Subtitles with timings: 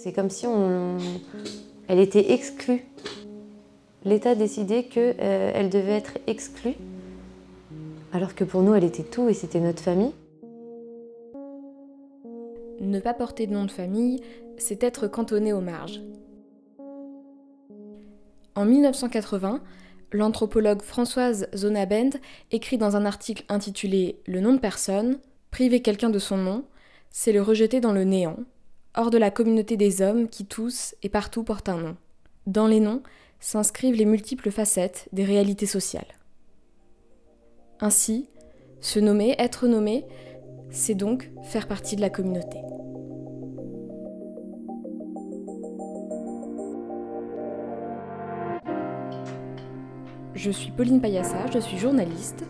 [0.00, 0.96] C'est comme si on,
[1.88, 2.84] elle était exclue.
[4.04, 6.76] L'État décidait qu'elle euh, devait être exclue,
[8.12, 10.12] alors que pour nous, elle était tout et c'était notre famille.
[12.80, 14.20] Ne pas porter de nom de famille,
[14.56, 16.00] c'est être cantonné aux marges.
[18.54, 19.60] En 1980,
[20.12, 22.10] l'anthropologue Françoise Zonabend
[22.52, 25.18] écrit dans un article intitulé Le nom de personne,
[25.50, 26.64] priver quelqu'un de son nom,
[27.10, 28.36] c'est le rejeter dans le néant,
[28.98, 31.96] hors de la communauté des hommes qui tous et partout portent un nom.
[32.48, 33.02] Dans les noms
[33.38, 36.18] s'inscrivent les multiples facettes des réalités sociales.
[37.80, 38.28] Ainsi,
[38.80, 40.04] se nommer, être nommé,
[40.70, 42.58] c'est donc faire partie de la communauté.
[50.34, 52.44] Je suis Pauline Payassa, je suis journaliste.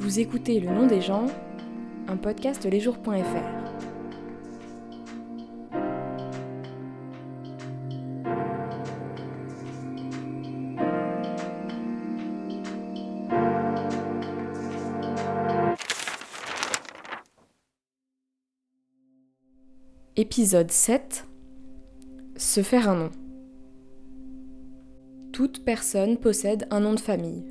[0.00, 1.26] Vous écoutez Le nom des gens,
[2.08, 3.63] un podcast lesjours.fr.
[20.26, 21.26] Épisode 7
[22.34, 23.10] Se faire un nom.
[25.34, 27.44] Toute personne possède un nom de famille.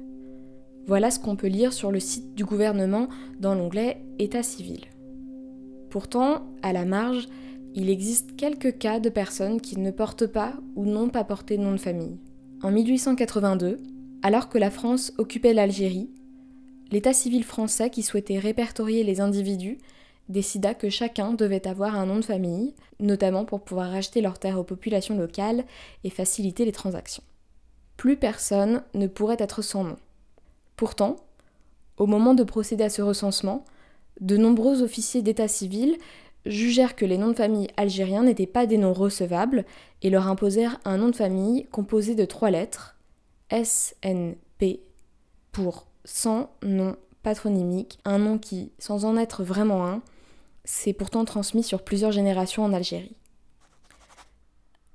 [0.87, 4.85] Voilà ce qu'on peut lire sur le site du gouvernement dans l'onglet État civil.
[5.91, 7.27] Pourtant, à la marge,
[7.75, 11.61] il existe quelques cas de personnes qui ne portent pas ou n'ont pas porté de
[11.61, 12.17] nom de famille.
[12.63, 13.77] En 1882,
[14.23, 16.09] alors que la France occupait l'Algérie,
[16.91, 19.77] l'État civil français qui souhaitait répertorier les individus
[20.29, 24.59] décida que chacun devait avoir un nom de famille, notamment pour pouvoir acheter leurs terres
[24.59, 25.65] aux populations locales
[26.03, 27.23] et faciliter les transactions.
[27.97, 29.97] Plus personne ne pourrait être sans nom.
[30.75, 31.17] Pourtant,
[31.97, 33.65] au moment de procéder à ce recensement,
[34.19, 35.97] de nombreux officiers d'état civil
[36.45, 39.65] jugèrent que les noms de famille algériens n'étaient pas des noms recevables
[40.01, 42.97] et leur imposèrent un nom de famille composé de trois lettres,
[43.51, 44.81] SNP,
[45.51, 50.01] pour sans nom patronymique, un nom qui, sans en être vraiment un,
[50.65, 53.15] c'est pourtant transmis sur plusieurs générations en Algérie.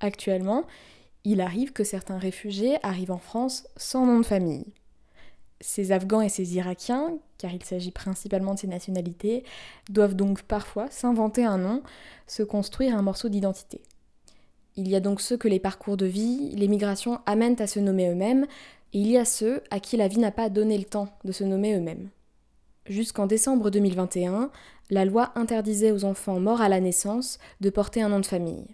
[0.00, 0.64] Actuellement,
[1.24, 4.66] il arrive que certains réfugiés arrivent en France sans nom de famille.
[5.60, 9.44] Ces Afghans et ces Irakiens, car il s'agit principalement de ces nationalités,
[9.90, 11.82] doivent donc parfois s'inventer un nom,
[12.26, 13.82] se construire un morceau d'identité.
[14.76, 18.08] Il y a donc ceux que les parcours de vie, l'émigration amènent à se nommer
[18.08, 18.46] eux-mêmes,
[18.92, 21.32] et il y a ceux à qui la vie n'a pas donné le temps de
[21.32, 22.08] se nommer eux-mêmes.
[22.86, 24.50] Jusqu'en décembre 2021,
[24.90, 28.66] la loi interdisait aux enfants morts à la naissance de porter un nom de famille.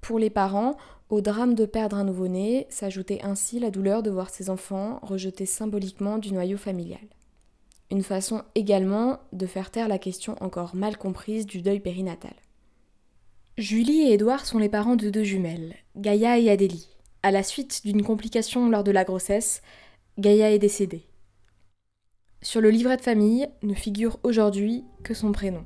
[0.00, 0.76] Pour les parents,
[1.08, 5.46] au drame de perdre un nouveau-né s'ajoutait ainsi la douleur de voir ses enfants rejetés
[5.46, 7.06] symboliquement du noyau familial.
[7.90, 12.34] Une façon également de faire taire la question encore mal comprise du deuil périnatal.
[13.56, 16.88] Julie et Édouard sont les parents de deux jumelles, Gaïa et Adélie.
[17.22, 19.62] À la suite d'une complication lors de la grossesse,
[20.18, 21.06] Gaïa est décédée.
[22.44, 25.64] Sur le livret de famille ne figure aujourd'hui que son prénom.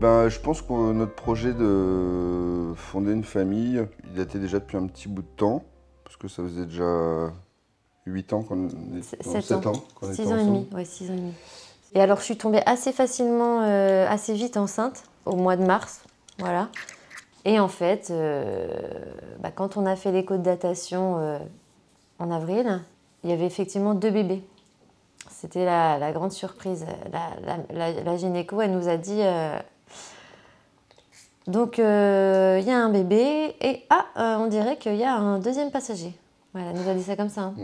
[0.00, 4.86] Ben, je pense que notre projet de fonder une famille, il datait déjà depuis un
[4.86, 5.64] petit bout de temps,
[6.04, 7.30] parce que ça faisait déjà
[8.08, 9.72] 8 ans qu'on est 7, ans,
[10.12, 11.32] 6 ans et demi, ouais, 6 ans et demi.
[11.94, 16.02] Et alors je suis tombée assez facilement, euh, assez vite enceinte, au mois de mars,
[16.38, 16.68] voilà.
[17.44, 18.66] Et en fait, euh,
[19.40, 21.38] bah, quand on a fait l'écho de datation euh,
[22.18, 22.82] en avril,
[23.24, 24.42] il y avait effectivement deux bébés.
[25.30, 26.84] C'était la, grande surprise.
[27.12, 29.20] La, la, gynéco, elle nous a dit
[31.46, 35.70] donc il y a un bébé et ah, on dirait qu'il y a un deuxième
[35.70, 36.12] passager.
[36.52, 37.42] Voilà, elle nous a dit ça comme ça.
[37.42, 37.54] Hein.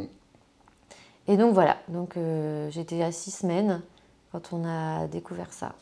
[1.27, 3.81] Et donc voilà, donc euh, j'étais à six semaines
[4.31, 5.73] quand on a découvert ça.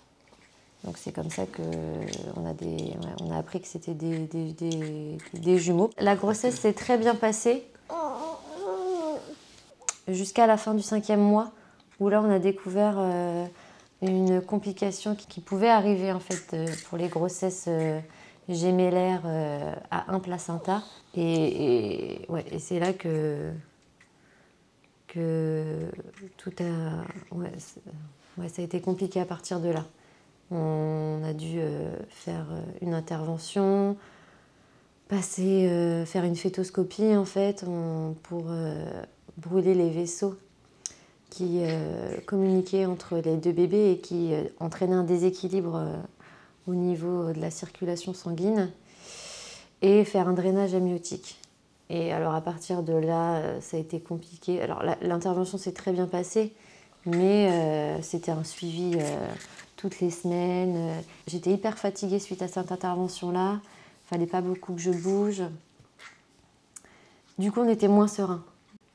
[0.85, 1.63] Donc c'est comme ça que
[2.37, 5.91] on a, appris que c'était des, jumeaux.
[5.99, 7.65] La grossesse s'est très bien passée
[10.09, 11.53] jusqu'à la fin du cinquième mois,
[12.01, 13.47] où là on a découvert euh,
[14.01, 17.69] une complication qui, pouvait arriver en fait euh, pour les grossesses
[18.49, 19.23] gémellaires
[19.91, 20.83] à un placenta.
[21.17, 22.27] Et
[22.59, 23.53] c'est là que
[25.13, 25.91] que
[26.39, 27.35] tout a.
[27.35, 29.85] Ouais, ça a été compliqué à partir de là.
[30.51, 33.97] On a dû euh, faire euh, une intervention,
[35.09, 37.65] passer, euh, faire une fétoscopie en fait,
[38.23, 38.45] pour
[39.37, 40.37] brûler les vaisseaux
[41.31, 41.63] qui
[42.27, 45.83] communiquaient entre les deux bébés et qui entraînaient un déséquilibre
[46.67, 48.71] au niveau de la circulation sanguine
[49.81, 51.42] et faire un drainage amniotique.
[51.91, 54.61] Et alors à partir de là, euh, ça a été compliqué.
[54.63, 56.55] Alors l'intervention s'est très bien passée,
[57.07, 59.29] mais euh, c'était un suivi euh,
[59.77, 61.03] toutes les semaines.
[61.27, 63.61] J'étais hyper fatiguée suite à cette intervention-là.
[64.07, 65.43] Il fallait pas beaucoup que je bouge.
[67.39, 68.45] Du coup, on était moins serein.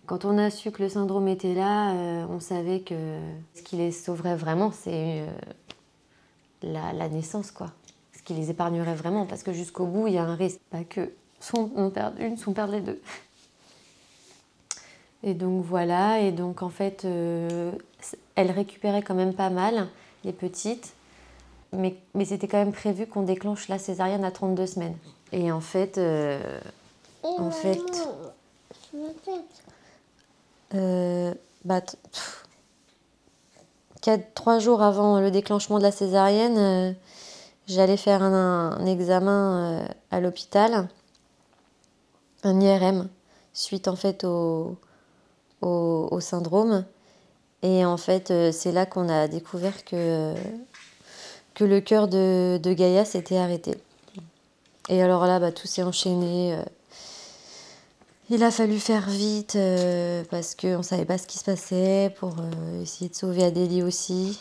[0.06, 1.92] Quand on a su que le syndrome était là,
[2.30, 3.20] on savait que
[3.54, 5.26] ce qui les sauverait vraiment, c'est
[6.62, 7.74] la, la, naissance, quoi.
[8.16, 10.62] Ce qui les épargnerait vraiment, parce que jusqu'au bout, il y a un risque.
[10.70, 13.02] Pas que soit on perd une, soit on perd les deux.
[15.24, 17.72] Et donc voilà, et donc en fait, euh,
[18.36, 19.88] elle récupérait quand même pas mal,
[20.24, 20.94] les petites,
[21.74, 24.98] mais, mais c'était quand même prévu qu'on déclenche la césarienne à 32 semaines.
[25.32, 26.60] Et en fait, euh,
[27.24, 27.82] en fait,
[30.76, 31.34] euh,
[31.66, 31.82] bah,
[34.02, 36.94] quatre, trois jours avant le déclenchement de la césarienne, euh,
[37.68, 40.88] j'allais faire un examen à l'hôpital
[42.44, 43.10] un IRM
[43.54, 44.78] suite en fait au,
[45.62, 46.86] au, syndrome.
[47.64, 50.36] Et en fait, euh, c'est là qu'on a découvert que,
[51.56, 53.76] que le cœur de, de Gaïa s'était arrêté.
[54.90, 56.54] Et alors là, bah, tout s'est enchaîné.
[56.54, 56.62] Euh.
[58.30, 62.14] Il a fallu faire vite euh, parce qu'on ne savait pas ce qui se passait
[62.20, 62.36] pour
[62.82, 64.40] essayer de sauver Adélie aussi.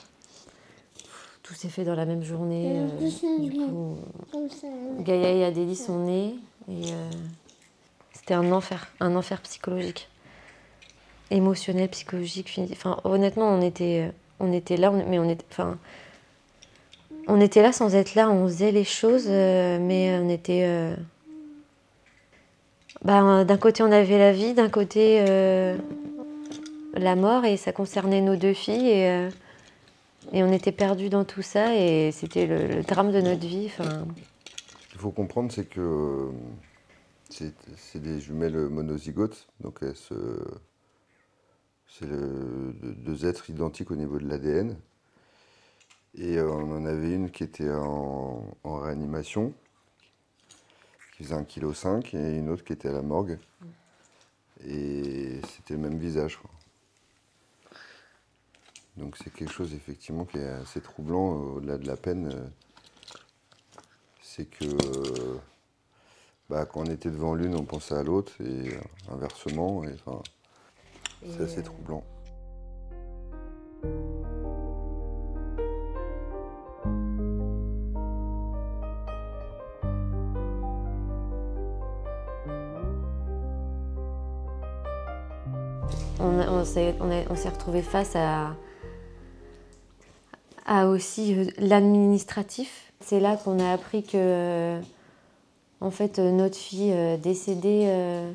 [1.42, 2.84] Tout s'est fait dans la même journée.
[5.00, 6.34] Gaïa et Adélie sont nés.
[6.68, 6.92] Et,
[8.26, 10.08] c'était un enfer, un enfer psychologique,
[11.30, 12.58] émotionnel, psychologique.
[12.72, 15.78] Enfin, honnêtement, on était, on était là, mais on était, enfin,
[17.28, 18.28] on était là sans être là.
[18.28, 20.64] On faisait les choses, euh, mais on était.
[20.66, 20.96] Euh,
[23.04, 25.78] bah, d'un côté, on avait la vie, d'un côté, euh,
[26.94, 29.28] la mort, et ça concernait nos deux filles, et,
[30.42, 33.68] on était perdus dans tout ça, et c'était le, drame de notre vie.
[33.68, 36.28] Ce qu'il faut comprendre, c'est que
[37.28, 39.80] c'est des jumelles monozygotes, donc
[41.88, 44.76] c'est deux êtres identiques au niveau de l'ADN.
[46.18, 49.52] Et euh, on en avait une qui était en, réanimation,
[51.16, 53.38] qui faisait 1,5 kg, et une autre qui était à la morgue.
[54.64, 56.40] Et c'était le même visage.
[58.96, 62.32] Donc c'est quelque chose effectivement qui est assez troublant au-delà de la peine.
[62.32, 62.46] Euh,
[64.22, 64.64] c'est que
[66.48, 69.82] bah, quand on était devant l'une, on pensait à l'autre, et euh, inversement.
[69.84, 70.22] Et, enfin,
[71.28, 72.04] c'est assez troublant.
[86.18, 86.64] On,
[87.34, 88.54] s'est retrouvés face à,
[90.66, 92.92] à aussi euh, l'administratif.
[93.00, 94.80] C'est là qu'on a appris que
[95.80, 98.32] en fait, euh, notre fille euh, décédée euh,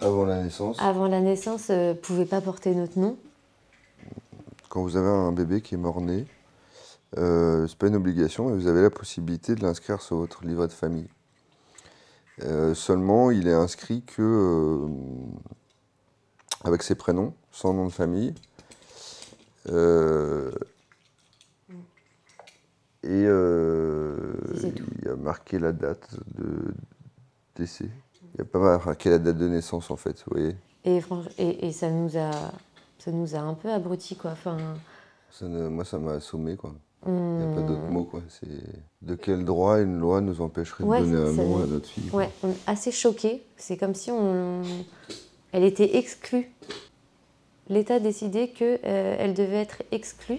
[0.00, 3.16] avant la naissance, avant la naissance, ne pouvait pas porter notre nom.
[4.68, 6.26] Quand vous avez un bébé qui est mort-né,
[7.18, 10.66] euh, c'est pas une obligation, mais vous avez la possibilité de l'inscrire sur votre livret
[10.66, 11.08] de famille.
[12.74, 14.80] seulement, il est inscrit que
[16.64, 18.34] avec ses prénoms, sans nom de famille.
[23.04, 24.14] Et euh,
[25.02, 26.72] il a marqué la date de
[27.56, 27.88] décès.
[28.34, 30.56] Il n'a pas marqué la date de naissance, en fait, vous voyez.
[30.84, 31.00] Et,
[31.66, 32.30] et, ça, nous a,
[32.98, 34.32] ça nous a un peu abrutis, quoi.
[34.32, 34.56] Enfin...
[35.42, 36.74] moi, ça m'a assommé, quoi.
[37.04, 37.92] Il n'y a pas d'autre hmm.
[37.92, 38.22] mot, quoi.
[38.28, 38.46] C'est
[39.02, 42.30] de quel droit une loi nous empêcherait de donner un nom à notre fille Ouais,
[42.44, 43.42] on est assez choqués.
[43.56, 44.62] C'est comme si on...
[45.50, 46.52] elle était exclue.
[47.68, 50.38] L'État décidait qu'elle euh, devait être exclue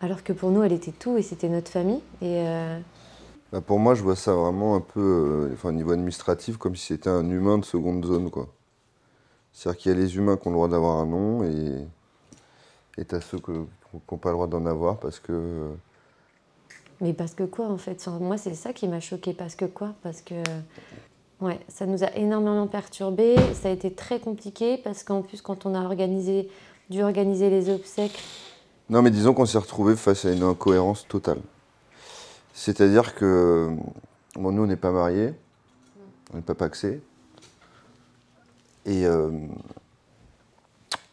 [0.00, 2.02] alors que pour nous, elle était tout et c'était notre famille.
[2.20, 2.78] Et euh,
[3.52, 6.76] bah, pour moi, je vois ça vraiment un peu, euh, enfin, au niveau administratif, comme
[6.76, 8.30] si c'était un humain de seconde zone.
[8.30, 8.48] quoi.
[9.52, 11.86] C'est-à-dire qu'il y a les humains qui ont le droit d'avoir un nom et
[12.98, 15.32] et as ceux qui n'ont pas le droit d'en avoir parce que.
[15.32, 15.74] Euh,
[17.00, 18.06] Mais parce que quoi, en fait?
[18.20, 19.34] Moi, c'est ça qui m'a choqué.
[19.34, 19.94] Parce que quoi?
[20.02, 20.34] Parce que.
[21.40, 23.36] Ouais, ça nous a énormément perturbés.
[23.52, 26.48] Ça a été très compliqué parce qu'en plus, quand on a organisé,
[26.88, 28.18] dû organiser les obsèques,
[28.88, 31.40] non, mais disons qu'on s'est retrouvé face à une incohérence totale.
[32.54, 33.68] C'est-à-dire que
[34.36, 35.34] bon, nous, on n'est pas mariés,
[36.32, 37.02] on n'est pas paxés.
[38.84, 39.30] Et euh,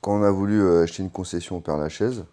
[0.02, 2.26] quand on a voulu euh, acheter une concession au Père Lachaise,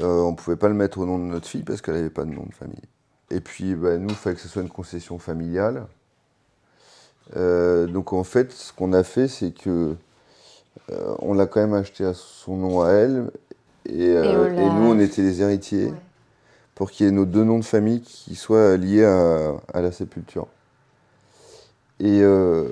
[0.00, 2.10] euh, on ne pouvait pas le mettre au nom de notre fille parce qu'elle n'avait
[2.10, 2.82] pas de nom de famille.
[3.30, 5.86] Et puis, bah, nous, il fallait que ce soit une concession familiale.
[7.34, 9.96] donc, en fait, ce qu'on a fait, c'est que
[11.20, 13.30] on l'a quand même acheté à son nom à elle,
[13.86, 15.92] et, euh, nous, on était les héritiers.
[16.74, 20.48] pour qu'il y ait nos deux noms de famille qui soient liés à, la sépulture.
[22.00, 22.66] Et euh,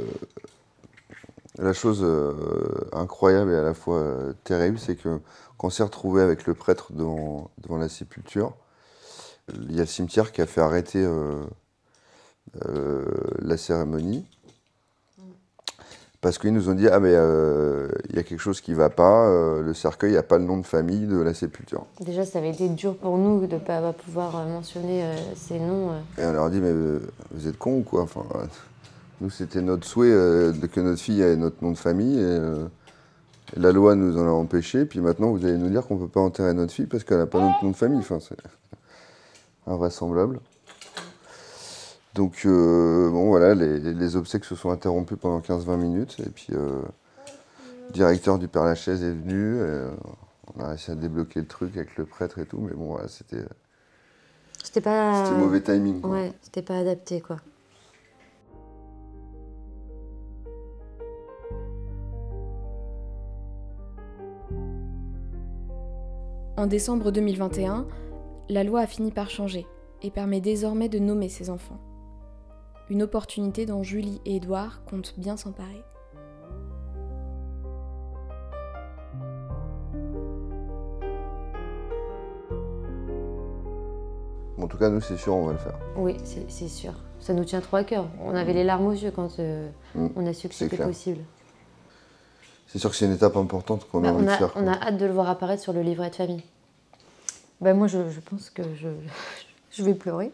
[1.59, 4.03] la chose euh, incroyable et à la fois
[4.45, 5.21] terrible, c'est que
[5.59, 8.55] quand on s'est retrouvé avec le prêtre devant, devant, la sépulture,
[9.53, 11.07] il y a le cimetière qui a fait arrêter
[13.43, 14.27] la cérémonie
[16.21, 18.91] parce qu'ils nous ont dit ah mais euh, il y a quelque chose qui va
[18.91, 21.87] pas, euh, le cercueil n'a pas le nom de famille de la sépulture.
[22.01, 25.93] Déjà ça avait été dur pour nous de ne pas pouvoir euh, mentionner ces noms.
[26.19, 26.73] Et on leur a dit mais
[27.33, 28.03] vous êtes cons ou quoi?
[28.03, 28.25] Enfin,
[29.23, 32.39] Nous c'était notre souhait que notre fille ait notre nom de famille et
[33.57, 36.09] la loi nous en a empêché, puis maintenant vous allez nous dire qu'on ne peut
[36.09, 37.99] pas enterrer notre fille parce qu'elle n'a pas notre nom de famille.
[37.99, 38.39] Enfin, c'est
[39.67, 40.41] invraisemblable.
[42.15, 46.17] Donc, euh, bon, voilà, les, obsèques se sont interrompues pendant 15-20 minutes.
[46.27, 46.83] Et puis, euh,
[47.89, 49.59] le directeur du Père Lachaise est venu.
[49.59, 49.91] Euh,
[50.57, 52.59] on a réussi à débloquer le truc avec le prêtre et tout.
[52.59, 53.45] Mais bon, voilà, c'était.
[54.63, 55.25] C'était pas.
[55.25, 56.01] C'était mauvais timing.
[56.01, 56.11] Quoi.
[56.11, 57.37] Ouais, c'était pas adapté, quoi.
[66.57, 67.87] En décembre 2021,
[68.51, 69.67] la loi a fini par changer
[70.03, 71.79] et permet désormais de nommer ses enfants
[72.91, 75.85] une opportunité dont Julie et Édouard comptent bien s'emparer.
[84.61, 85.79] En tout cas, nous, c'est sûr, on va le faire.
[85.97, 86.93] Oui, c'est sûr.
[87.21, 88.09] Ça nous tient trop à cœur.
[88.21, 90.09] On avait les larmes aux yeux quand euh, mm.
[90.17, 91.21] on a su que c'était possible.
[92.67, 94.53] C'est sûr que c'est une étape importante qu'on a bah, envie de faire.
[94.57, 96.43] On a hâte de le voir apparaître sur le livret de famille.
[97.61, 98.89] Bah, moi, je, pense que je,
[99.71, 100.33] je vais pleurer.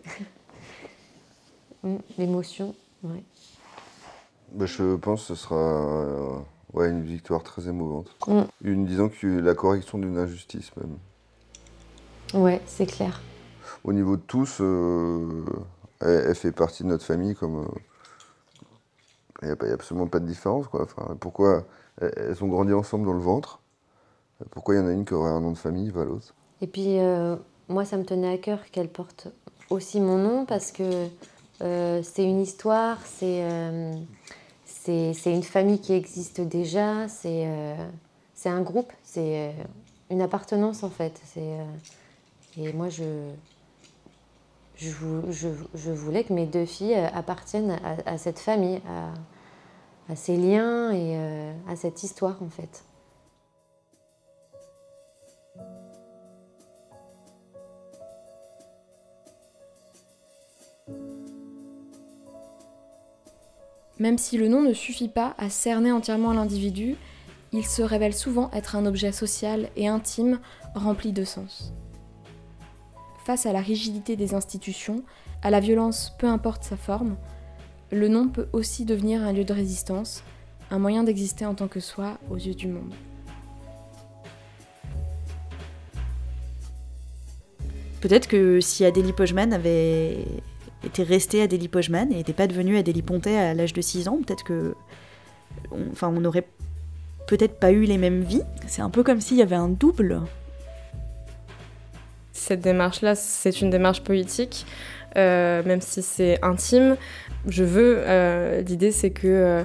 [1.87, 2.75] Mm, l'émotion,
[3.05, 3.23] ouais.
[4.53, 6.39] Bah, je pense que ce sera euh,
[6.73, 8.09] ouais, une victoire très émouvante.
[8.27, 8.43] Mm.
[8.63, 10.99] Une, disons que la correction d'une injustice même.
[12.35, 13.21] Ouais, c'est clair.
[13.85, 15.45] Au niveau de tous, euh,
[16.01, 17.61] elle, fait partie de notre famille comme.
[17.61, 17.81] Euh,
[19.43, 20.67] il n'y a, absolument pas de différence.
[20.67, 20.83] Quoi.
[20.83, 21.65] Enfin, pourquoi
[22.01, 23.61] elles ont grandi ensemble dans le ventre
[24.51, 26.35] Pourquoi il y en a une qui aurait un nom de famille, pas l'autre?
[26.63, 26.97] Et puis,
[27.69, 29.29] moi, ça me tenait à cœur qu'elle porte
[29.71, 31.07] aussi mon nom parce que euh,
[31.59, 33.95] c'est une histoire, euh,
[34.65, 37.77] c'est une famille qui existe déjà, c'est euh,
[38.45, 39.55] un groupe, c'est
[40.11, 41.21] une appartenance en fait.
[42.57, 43.31] et moi, je,
[44.77, 48.81] je, voulais que mes deux filles appartiennent à, cette famille,
[50.09, 51.17] à, ces liens et
[51.69, 52.85] à cette histoire en fait.
[63.99, 66.97] Même si le nom ne suffit pas à cerner entièrement l'individu,
[67.53, 70.41] il se révèle souvent être un objet social et intime
[70.75, 71.73] rempli de sens.
[73.25, 75.03] Face à la rigidité des institutions,
[75.43, 77.17] à la violence peu importe sa forme,
[77.91, 80.23] le nom peut aussi devenir un lieu de résistance,
[80.71, 82.93] un moyen d'exister en tant que soi aux yeux du monde.
[88.01, 90.19] Peut-être que si Adélie Pojman avait
[90.87, 94.19] était resté à Pojman et n'était pas devenu Adélie Pontet à l'âge de 6 ans,
[94.25, 94.75] peut-être que.
[95.93, 96.47] enfin, on n'aurait
[97.27, 98.43] peut-être pas eu les mêmes vies.
[98.67, 100.23] C'est un peu comme s'il y avait un double.
[102.33, 104.67] Cette démarche-là, c'est une démarche politique,
[105.17, 106.97] euh, même si c'est intime.
[107.49, 109.65] Je veux, euh, l'idée c'est que euh,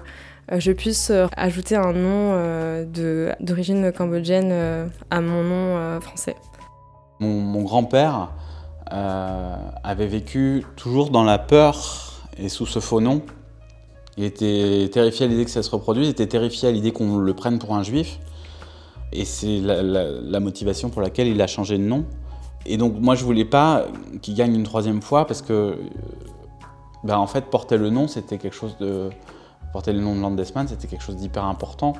[0.57, 2.85] je puisse ajouter un nom
[3.39, 6.35] d'origine cambodgienne à mon nom français.
[7.19, 8.50] mon grand-père euh,
[8.91, 11.77] avait vécu toujours dans la peur
[12.37, 13.21] et sous ce faux nom.
[14.17, 17.17] Il était terrifié à l'idée que ça se reproduise, il était terrifié à l'idée qu'on
[17.17, 18.19] le prenne pour un juif.
[19.13, 22.05] Et c'est la, motivation pour laquelle il a changé de nom.
[22.65, 23.85] Et donc moi je voulais pas
[24.21, 25.77] qu'il gagne une troisième fois parce que
[27.03, 29.09] ben, en fait porter le nom c'était quelque chose de
[29.73, 31.93] porter le nom de Landesman c'était quelque chose d'hyper important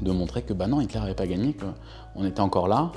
[0.00, 1.54] de montrer que ben non Hitler n'avait pas gagné
[2.14, 2.90] qu'on était encore là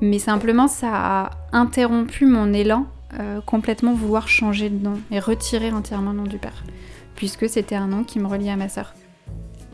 [0.00, 2.86] mais simplement, ça a interrompu mon élan
[3.18, 6.62] euh, complètement vouloir changer de nom et retirer entièrement le nom du père,
[7.16, 8.94] puisque c'était un nom qui me reliait à ma sœur.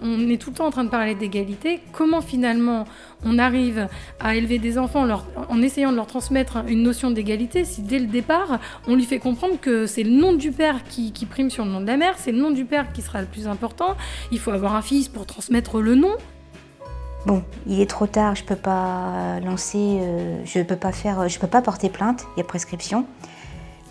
[0.02, 1.80] On est tout le temps en train de parler d'égalité.
[1.92, 2.84] Comment finalement
[3.24, 3.88] on arrive
[4.20, 5.06] à élever des enfants
[5.48, 9.18] en essayant de leur transmettre une notion d'égalité si dès le départ on lui fait
[9.18, 11.96] comprendre que c'est le nom du père qui, qui prime sur le nom de la
[11.96, 13.96] mère, c'est le nom du père qui sera le plus important,
[14.32, 16.12] il faut avoir un fils pour transmettre le nom
[17.26, 21.38] bon, il est trop tard, je peux pas lancer, euh, je peux pas faire, je
[21.38, 23.04] peux pas porter plainte, il y a prescription.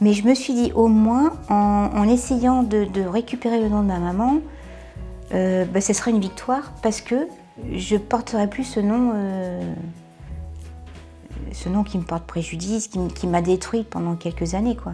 [0.01, 3.99] Mais je me suis dit au moins en, essayant de, récupérer le nom de ma
[3.99, 4.39] maman,
[5.33, 7.27] euh, bah, ce serait une victoire parce que
[7.71, 9.73] je porterai plus ce nom, euh,
[11.53, 14.93] ce nom qui me porte préjudice, qui, qui m'a détruite pendant quelques années, quoi.